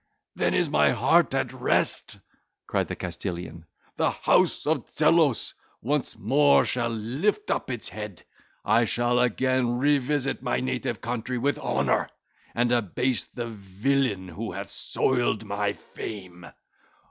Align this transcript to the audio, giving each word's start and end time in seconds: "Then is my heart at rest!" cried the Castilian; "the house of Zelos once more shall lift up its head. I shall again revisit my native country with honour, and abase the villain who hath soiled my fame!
"Then 0.33 0.55
is 0.55 0.67
my 0.67 0.89
heart 0.89 1.31
at 1.35 1.53
rest!" 1.53 2.19
cried 2.65 2.87
the 2.87 2.95
Castilian; 2.95 3.65
"the 3.97 4.09
house 4.09 4.65
of 4.65 4.89
Zelos 4.95 5.53
once 5.83 6.17
more 6.17 6.65
shall 6.65 6.89
lift 6.89 7.51
up 7.51 7.69
its 7.69 7.87
head. 7.87 8.23
I 8.65 8.85
shall 8.85 9.19
again 9.19 9.77
revisit 9.77 10.41
my 10.41 10.59
native 10.59 11.01
country 11.01 11.37
with 11.37 11.59
honour, 11.59 12.09
and 12.55 12.71
abase 12.71 13.25
the 13.25 13.49
villain 13.51 14.27
who 14.27 14.53
hath 14.53 14.71
soiled 14.71 15.45
my 15.45 15.73
fame! 15.73 16.47